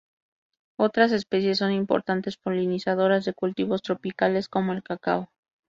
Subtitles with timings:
[0.79, 5.29] Otras especies son importantes polinizadores de cultivos tropicales como el cacao.